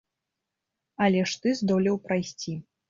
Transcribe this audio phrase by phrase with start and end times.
[1.09, 2.61] Але ж ты здолеў прайсці.